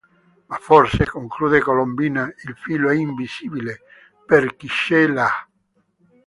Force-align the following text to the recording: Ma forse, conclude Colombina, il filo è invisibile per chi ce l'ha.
Ma 0.49 0.57
forse, 0.57 1.05
conclude 1.05 1.59
Colombina, 1.61 2.25
il 2.45 2.55
filo 2.55 2.89
è 2.89 2.95
invisibile 2.95 3.81
per 4.25 4.55
chi 4.55 4.67
ce 4.67 5.05
l'ha. 5.05 5.47